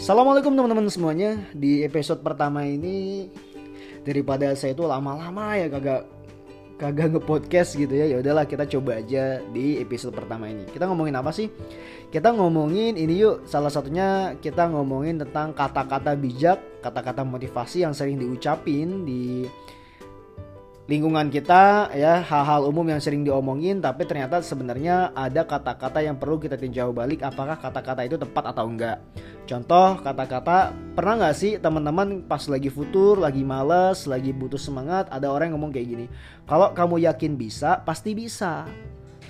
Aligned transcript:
Assalamualaikum 0.00 0.56
teman-teman 0.56 0.88
semuanya. 0.88 1.36
Di 1.52 1.84
episode 1.84 2.24
pertama 2.24 2.64
ini 2.64 3.28
Daripada 4.00 4.48
saya 4.56 4.72
itu 4.72 4.88
lama-lama 4.88 5.60
ya 5.60 5.68
kagak 5.68 6.08
Kagak 6.80 7.12
nge-podcast 7.12 7.76
gitu 7.76 7.92
ya. 7.92 8.08
Ya 8.08 8.16
udahlah 8.24 8.48
kita 8.48 8.64
coba 8.64 8.96
aja 9.04 9.44
di 9.52 9.76
episode 9.76 10.16
pertama 10.16 10.48
ini. 10.48 10.64
Kita 10.64 10.88
ngomongin 10.88 11.20
apa 11.20 11.28
sih? 11.36 11.52
Kita 12.08 12.32
ngomongin 12.32 12.96
ini 12.96 13.20
yuk. 13.20 13.44
Salah 13.44 13.68
satunya 13.68 14.40
kita 14.40 14.72
ngomongin 14.72 15.20
tentang 15.20 15.52
kata-kata 15.52 16.16
bijak 16.16 16.80
Kata-kata 16.80 17.20
motivasi 17.20 17.84
yang 17.84 17.92
sering 17.92 18.16
diucapin 18.16 19.04
di 19.04 19.44
lingkungan 20.88 21.28
kita 21.28 21.92
ya. 21.92 22.24
Hal-hal 22.24 22.64
umum 22.64 22.88
yang 22.88 23.04
sering 23.04 23.20
diomongin 23.20 23.84
tapi 23.84 24.08
ternyata 24.08 24.40
sebenarnya 24.40 25.12
ada 25.12 25.44
kata-kata 25.44 26.00
yang 26.00 26.16
perlu 26.16 26.40
kita 26.40 26.56
tinjau 26.56 26.88
balik. 26.96 27.20
Apakah 27.20 27.60
kata-kata 27.60 28.08
itu 28.08 28.16
tepat 28.16 28.56
atau 28.56 28.64
enggak 28.64 28.96
contoh 29.50 29.98
kata-kata 29.98 30.70
pernah 30.94 31.26
nggak 31.26 31.34
sih 31.34 31.58
teman-teman 31.58 32.22
pas 32.22 32.46
lagi 32.46 32.70
futur 32.70 33.18
lagi 33.18 33.42
males 33.42 34.06
lagi 34.06 34.30
butuh 34.30 34.60
semangat 34.62 35.10
ada 35.10 35.26
orang 35.26 35.50
yang 35.50 35.58
ngomong 35.58 35.74
kayak 35.74 35.88
gini 35.90 36.06
kalau 36.46 36.70
kamu 36.70 37.02
yakin 37.02 37.34
bisa 37.34 37.82
pasti 37.82 38.14
bisa 38.14 38.70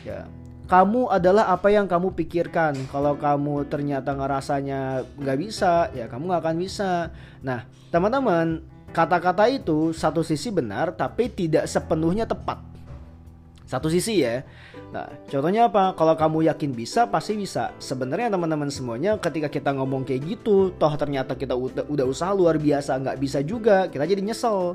ya 0.04 0.28
kamu 0.70 1.10
adalah 1.10 1.50
apa 1.50 1.66
yang 1.74 1.90
kamu 1.90 2.14
pikirkan. 2.14 2.78
Kalau 2.94 3.18
kamu 3.18 3.66
ternyata 3.66 4.14
ngerasanya 4.14 5.02
nggak 5.18 5.38
bisa, 5.42 5.90
ya 5.90 6.06
kamu 6.06 6.30
nggak 6.30 6.42
akan 6.46 6.56
bisa. 6.62 7.10
Nah, 7.42 7.66
teman-teman, 7.90 8.62
kata-kata 8.94 9.50
itu 9.50 9.90
satu 9.90 10.22
sisi 10.22 10.54
benar 10.54 10.94
tapi 10.94 11.26
tidak 11.26 11.66
sepenuhnya 11.66 12.22
tepat. 12.22 12.69
Satu 13.70 13.86
sisi 13.86 14.26
ya. 14.26 14.42
Nah, 14.90 15.06
contohnya 15.30 15.70
apa? 15.70 15.94
Kalau 15.94 16.18
kamu 16.18 16.50
yakin 16.50 16.74
bisa, 16.74 17.06
pasti 17.06 17.38
bisa. 17.38 17.70
Sebenarnya 17.78 18.26
teman-teman 18.26 18.66
semuanya 18.66 19.14
ketika 19.22 19.46
kita 19.46 19.70
ngomong 19.78 20.02
kayak 20.02 20.26
gitu, 20.26 20.74
toh 20.74 20.90
ternyata 20.98 21.38
kita 21.38 21.54
udah, 21.54 21.86
usaha 22.02 22.34
luar 22.34 22.58
biasa 22.58 22.98
nggak 22.98 23.18
bisa 23.22 23.38
juga, 23.46 23.86
kita 23.86 24.10
jadi 24.10 24.26
nyesel. 24.26 24.74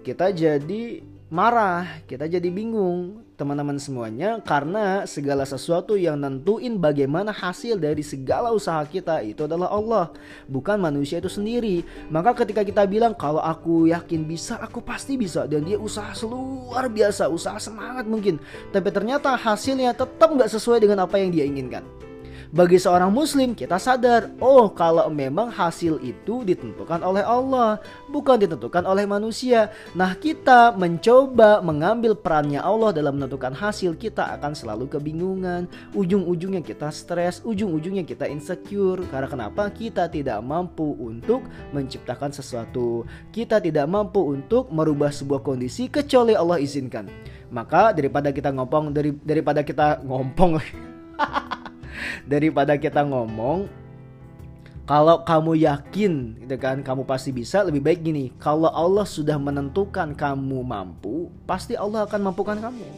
Kita 0.00 0.32
jadi 0.32 1.04
marah, 1.28 2.00
kita 2.08 2.24
jadi 2.24 2.48
bingung 2.48 3.23
teman-teman 3.34 3.74
semuanya 3.82 4.38
karena 4.42 5.02
segala 5.10 5.42
sesuatu 5.42 5.98
yang 5.98 6.14
nentuin 6.18 6.78
bagaimana 6.78 7.34
hasil 7.34 7.82
dari 7.82 8.06
segala 8.06 8.54
usaha 8.54 8.78
kita 8.86 9.26
itu 9.26 9.42
adalah 9.42 9.74
Allah, 9.74 10.06
bukan 10.46 10.78
manusia 10.78 11.18
itu 11.18 11.26
sendiri. 11.26 11.82
Maka 12.10 12.34
ketika 12.46 12.62
kita 12.62 12.86
bilang 12.86 13.14
kalau 13.14 13.42
aku 13.42 13.90
yakin 13.90 14.22
bisa, 14.22 14.58
aku 14.62 14.78
pasti 14.78 15.18
bisa 15.18 15.50
dan 15.50 15.66
dia 15.66 15.78
usaha 15.78 16.14
luar 16.22 16.86
biasa, 16.86 17.26
usaha 17.26 17.58
semangat 17.58 18.06
mungkin, 18.06 18.38
tapi 18.70 18.94
ternyata 18.94 19.34
hasilnya 19.34 19.94
tetap 19.98 20.30
nggak 20.30 20.50
sesuai 20.50 20.78
dengan 20.82 21.02
apa 21.02 21.18
yang 21.18 21.34
dia 21.34 21.42
inginkan. 21.42 21.82
Bagi 22.52 22.76
seorang 22.76 23.08
muslim 23.08 23.56
kita 23.56 23.80
sadar, 23.80 24.28
oh 24.42 24.68
kalau 24.72 25.08
memang 25.08 25.48
hasil 25.48 26.02
itu 26.04 26.44
ditentukan 26.44 27.00
oleh 27.00 27.24
Allah, 27.24 27.80
bukan 28.12 28.36
ditentukan 28.36 28.84
oleh 28.84 29.08
manusia. 29.08 29.72
Nah, 29.96 30.12
kita 30.18 30.76
mencoba 30.76 31.64
mengambil 31.64 32.12
perannya 32.12 32.60
Allah 32.60 32.92
dalam 32.92 33.16
menentukan 33.16 33.56
hasil, 33.56 33.96
kita 33.96 34.36
akan 34.36 34.52
selalu 34.52 34.90
kebingungan. 34.90 35.70
Ujung-ujungnya 35.96 36.60
kita 36.60 36.92
stres, 36.92 37.40
ujung-ujungnya 37.46 38.04
kita 38.04 38.28
insecure. 38.28 39.00
Karena 39.08 39.28
kenapa? 39.30 39.70
Kita 39.72 40.10
tidak 40.12 40.42
mampu 40.44 40.98
untuk 41.00 41.46
menciptakan 41.72 42.34
sesuatu. 42.34 43.08
Kita 43.32 43.62
tidak 43.62 43.88
mampu 43.88 44.20
untuk 44.20 44.68
merubah 44.68 45.08
sebuah 45.08 45.40
kondisi 45.40 45.88
kecuali 45.88 46.36
Allah 46.36 46.60
izinkan. 46.60 47.08
Maka 47.54 47.94
daripada 47.94 48.34
kita 48.34 48.50
ngompong 48.50 48.90
dari 48.90 49.14
daripada 49.22 49.62
kita 49.62 50.02
ngompong 50.02 50.58
daripada 52.32 52.74
kita 52.76 53.02
ngomong 53.04 53.66
kalau 54.84 55.24
kamu 55.24 55.64
yakin 55.64 56.44
gitu 56.44 56.56
kan 56.60 56.84
kamu 56.84 57.08
pasti 57.08 57.32
bisa 57.32 57.64
lebih 57.64 57.80
baik 57.80 58.04
gini 58.04 58.28
kalau 58.36 58.68
Allah 58.68 59.08
sudah 59.08 59.40
menentukan 59.40 60.12
kamu 60.12 60.60
mampu 60.60 61.32
pasti 61.48 61.72
Allah 61.72 62.04
akan 62.04 62.20
mampukan 62.32 62.60
kamu. 62.60 62.88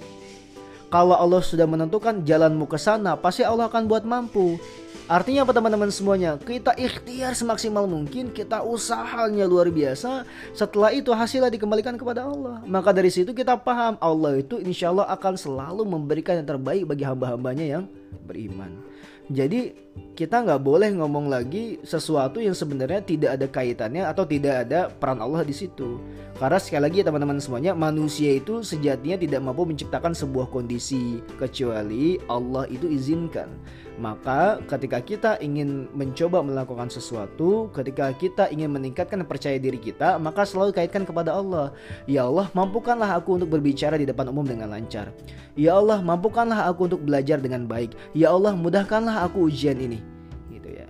Kalau 0.86 1.18
Allah 1.18 1.42
sudah 1.42 1.66
menentukan 1.66 2.22
jalanmu 2.22 2.70
ke 2.70 2.78
sana 2.78 3.18
pasti 3.18 3.42
Allah 3.42 3.66
akan 3.66 3.90
buat 3.90 4.06
mampu 4.06 4.58
Artinya 5.06 5.46
apa 5.46 5.54
teman-teman 5.54 5.86
semuanya? 5.86 6.34
Kita 6.34 6.74
ikhtiar 6.74 7.30
semaksimal 7.38 7.86
mungkin, 7.86 8.34
kita 8.34 8.66
usahanya 8.66 9.46
luar 9.46 9.70
biasa. 9.70 10.26
Setelah 10.50 10.90
itu 10.90 11.14
hasilnya 11.14 11.46
dikembalikan 11.46 11.94
kepada 11.94 12.26
Allah. 12.26 12.58
Maka 12.66 12.90
dari 12.90 13.14
situ 13.14 13.30
kita 13.30 13.54
paham 13.54 13.94
Allah 14.02 14.42
itu 14.42 14.58
insya 14.58 14.90
Allah 14.90 15.06
akan 15.14 15.38
selalu 15.38 15.86
memberikan 15.86 16.42
yang 16.42 16.50
terbaik 16.50 16.90
bagi 16.90 17.06
hamba-hambanya 17.06 17.62
yang 17.78 17.84
beriman. 18.26 18.82
Jadi 19.26 19.74
kita 20.14 20.46
nggak 20.46 20.62
boleh 20.62 20.94
ngomong 20.94 21.26
lagi 21.26 21.82
sesuatu 21.82 22.38
yang 22.38 22.54
sebenarnya 22.54 23.02
tidak 23.02 23.30
ada 23.34 23.46
kaitannya 23.50 24.06
atau 24.06 24.22
tidak 24.22 24.66
ada 24.66 24.86
peran 24.86 25.18
Allah 25.18 25.42
di 25.42 25.50
situ. 25.50 25.98
Karena 26.38 26.62
sekali 26.62 26.82
lagi 26.86 27.02
teman-teman 27.02 27.42
semuanya 27.42 27.74
manusia 27.74 28.38
itu 28.38 28.62
sejatinya 28.62 29.18
tidak 29.18 29.40
mampu 29.42 29.66
menciptakan 29.66 30.14
sebuah 30.14 30.46
kondisi 30.52 31.18
kecuali 31.42 32.22
Allah 32.30 32.70
itu 32.70 32.86
izinkan. 32.86 33.50
Maka 33.98 34.60
ketika 34.68 34.95
kita 35.00 35.40
ingin 35.40 35.88
mencoba 35.96 36.44
melakukan 36.44 36.92
sesuatu, 36.92 37.72
ketika 37.72 38.12
kita 38.14 38.44
ingin 38.52 38.70
meningkatkan 38.70 39.22
percaya 39.24 39.56
diri 39.56 39.80
kita, 39.80 40.20
maka 40.20 40.44
selalu 40.44 40.76
kaitkan 40.76 41.02
kepada 41.02 41.32
Allah. 41.32 41.72
Ya 42.04 42.28
Allah, 42.28 42.52
mampukanlah 42.52 43.16
aku 43.16 43.40
untuk 43.40 43.52
berbicara 43.52 43.96
di 43.96 44.04
depan 44.04 44.28
umum 44.28 44.44
dengan 44.44 44.70
lancar. 44.70 45.10
Ya 45.56 45.74
Allah, 45.74 46.04
mampukanlah 46.04 46.68
aku 46.68 46.86
untuk 46.86 47.02
belajar 47.02 47.40
dengan 47.40 47.64
baik. 47.64 47.96
Ya 48.12 48.30
Allah, 48.30 48.52
mudahkanlah 48.52 49.24
aku 49.24 49.48
ujian 49.48 49.80
ini. 49.80 50.04
Gitu 50.52 50.68
ya. 50.68 50.86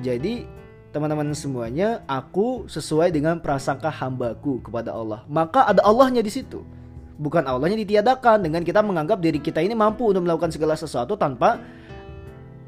Jadi 0.00 0.46
teman-teman 0.94 1.34
semuanya, 1.34 2.06
aku 2.08 2.70
sesuai 2.70 3.12
dengan 3.12 3.42
prasangka 3.42 3.90
hambaku 3.90 4.62
kepada 4.64 4.94
Allah. 4.94 5.26
Maka 5.26 5.68
ada 5.68 5.84
Allahnya 5.84 6.24
di 6.24 6.32
situ. 6.32 6.64
Bukan 7.18 7.42
Allahnya 7.50 7.82
ditiadakan 7.82 8.46
dengan 8.46 8.62
kita 8.62 8.78
menganggap 8.78 9.18
diri 9.18 9.42
kita 9.42 9.58
ini 9.58 9.74
mampu 9.74 10.06
untuk 10.06 10.22
melakukan 10.22 10.54
segala 10.54 10.78
sesuatu 10.78 11.18
tanpa 11.18 11.58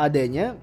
adanya 0.01 0.57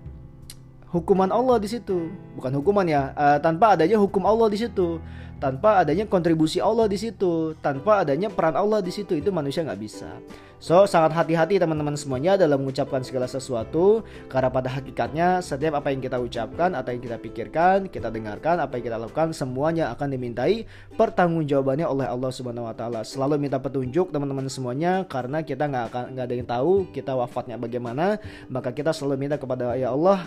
hukuman 0.97 1.29
Allah 1.29 1.61
di 1.61 1.69
situ. 1.69 2.09
Bukan 2.33 2.51
hukuman 2.57 2.89
ya, 2.89 3.13
uh, 3.13 3.37
tanpa 3.37 3.77
adanya 3.77 4.01
hukum 4.01 4.25
Allah 4.25 4.49
di 4.49 4.57
situ 4.57 4.97
tanpa 5.37 5.85
adanya 5.85 6.09
kontribusi 6.09 6.57
Allah 6.57 6.89
di 6.89 6.97
situ, 6.97 7.53
tanpa 7.61 8.01
adanya 8.01 8.29
peran 8.33 8.57
Allah 8.57 8.81
di 8.81 8.89
situ 8.89 9.13
itu 9.13 9.29
manusia 9.29 9.61
nggak 9.61 9.81
bisa. 9.81 10.17
So 10.57 10.89
sangat 10.89 11.13
hati-hati 11.13 11.61
teman-teman 11.61 11.93
semuanya 11.93 12.33
dalam 12.33 12.65
mengucapkan 12.65 13.05
segala 13.05 13.29
sesuatu 13.29 14.01
karena 14.25 14.49
pada 14.49 14.73
hakikatnya 14.73 15.37
setiap 15.45 15.77
apa 15.77 15.93
yang 15.93 16.01
kita 16.01 16.17
ucapkan 16.17 16.73
atau 16.73 16.89
yang 16.97 17.03
kita 17.05 17.21
pikirkan, 17.21 17.85
kita 17.93 18.09
dengarkan, 18.09 18.57
apa 18.57 18.81
yang 18.81 18.89
kita 18.89 18.97
lakukan 18.97 19.37
semuanya 19.37 19.93
akan 19.93 20.17
dimintai 20.17 20.65
pertanggungjawabannya 20.97 21.85
oleh 21.85 22.09
Allah 22.09 22.31
Subhanahu 22.33 22.65
Wa 22.65 22.73
Taala. 22.73 23.05
Selalu 23.05 23.37
minta 23.37 23.61
petunjuk 23.61 24.09
teman-teman 24.09 24.49
semuanya 24.49 25.05
karena 25.05 25.45
kita 25.45 25.69
nggak 25.69 25.85
akan 25.93 26.03
nggak 26.17 26.25
ada 26.25 26.33
yang 26.33 26.49
tahu 26.49 26.71
kita 26.89 27.13
wafatnya 27.13 27.61
bagaimana, 27.61 28.17
maka 28.49 28.73
kita 28.73 28.89
selalu 28.89 29.29
minta 29.29 29.37
kepada 29.37 29.77
ya 29.77 29.93
Allah 29.93 30.25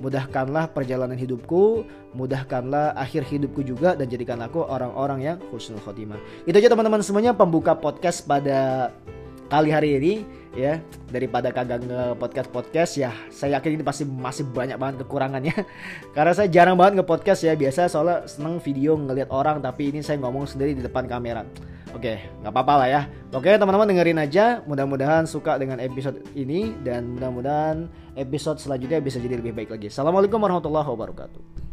Mudahkanlah 0.00 0.72
perjalanan 0.72 1.16
hidupku, 1.16 1.84
mudahkanlah 2.16 2.96
akhir 2.96 3.28
hidupku 3.28 3.60
juga 3.60 3.92
dan 3.92 4.08
jadikan 4.08 4.40
aku 4.40 4.64
orang-orang 4.64 5.20
yang 5.20 5.36
husnul 5.52 5.76
khotimah. 5.84 6.16
Itu 6.48 6.56
aja 6.56 6.72
teman-teman 6.72 7.04
semuanya 7.04 7.36
pembuka 7.36 7.76
podcast 7.76 8.24
pada 8.24 8.88
kali 9.52 9.68
hari 9.68 10.00
ini 10.00 10.12
ya. 10.56 10.80
Daripada 11.12 11.52
kagak 11.52 11.84
nge 11.84 12.16
podcast 12.16 12.48
podcast 12.48 12.92
ya 12.96 13.12
saya 13.28 13.60
yakin 13.60 13.76
ini 13.76 13.84
pasti 13.84 14.08
masih 14.08 14.48
banyak 14.48 14.80
banget 14.80 15.04
kekurangannya. 15.04 15.52
Karena 16.16 16.32
saya 16.32 16.48
jarang 16.48 16.80
banget 16.80 17.04
nge 17.04 17.06
podcast 17.06 17.40
ya. 17.44 17.52
Biasa 17.52 17.92
soalnya 17.92 18.24
seneng 18.24 18.56
video 18.56 18.96
ngelihat 18.96 19.28
orang 19.28 19.60
tapi 19.60 19.92
ini 19.92 20.00
saya 20.00 20.16
ngomong 20.16 20.48
sendiri 20.48 20.72
di 20.72 20.82
depan 20.82 21.04
kamera 21.04 21.44
oke 21.94 22.14
nggak 22.42 22.52
apa-apa 22.52 22.74
lah 22.84 22.88
ya. 22.88 23.02
Oke 23.30 23.50
teman-teman 23.54 23.86
dengerin 23.90 24.20
aja. 24.20 24.62
Mudah-mudahan 24.66 25.24
suka 25.24 25.56
dengan 25.56 25.78
episode 25.78 26.22
ini 26.34 26.74
dan 26.82 27.16
mudah-mudahan 27.16 27.90
episode 28.18 28.58
selanjutnya 28.58 28.98
bisa 28.98 29.22
jadi 29.22 29.38
lebih 29.38 29.54
baik 29.54 29.70
lagi. 29.70 29.86
Assalamualaikum 29.88 30.42
warahmatullahi 30.42 30.86
wabarakatuh 30.86 31.69